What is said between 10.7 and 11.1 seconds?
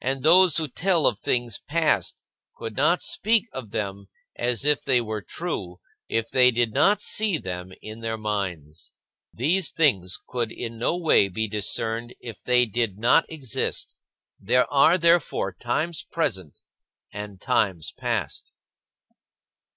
no